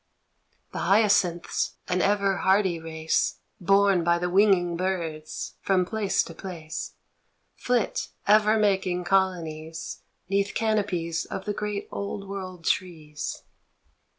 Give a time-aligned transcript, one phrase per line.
[0.71, 6.95] The hyacinths, an ever hardy race, Borne by the winging birds from place to place,
[7.55, 13.43] Flit, ever making colonies 'Neath canopies of the great old world trees.